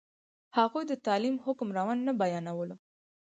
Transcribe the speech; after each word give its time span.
هغوی 0.57 0.83
د 0.87 0.93
تعلیم 1.05 1.35
حکم 1.45 1.67
روڼ 1.77 1.97
نه 2.07 2.13
بیانولو. 2.19 2.75